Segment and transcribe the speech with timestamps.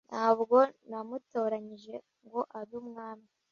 [0.11, 0.59] Nta bwo
[0.89, 1.95] namutoranyije
[2.25, 3.27] ngo abe umwami